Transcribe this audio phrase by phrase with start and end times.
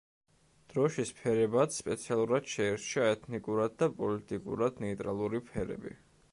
[0.71, 5.97] დროშის ფერებად სპეციალურად შეირჩა ეთნიკურად და პოლიტიკურად ნეიტრალური ფერები.